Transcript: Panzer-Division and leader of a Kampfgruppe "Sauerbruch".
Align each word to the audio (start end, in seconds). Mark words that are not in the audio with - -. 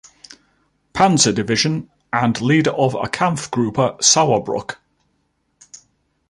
Panzer-Division 0.95 1.87
and 2.11 2.41
leader 2.41 2.71
of 2.71 2.95
a 2.95 3.07
Kampfgruppe 3.07 4.01
"Sauerbruch". 4.03 4.77